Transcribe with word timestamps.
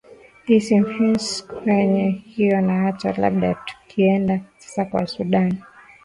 his 0.45 0.65
influence 0.79 1.27
kwenye 1.47 2.07
hiyo 2.09 2.61
na 2.61 2.81
hata 2.83 3.13
labda 3.13 3.53
tukienda 3.53 4.39
sasa 4.57 4.85
kwa 4.85 5.07
sudan 5.07 5.57